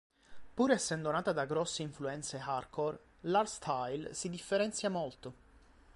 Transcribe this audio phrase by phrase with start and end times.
[0.55, 5.33] Pur essendo nata da grosse influenze hardcore, l'hardstyle si differenzia molto.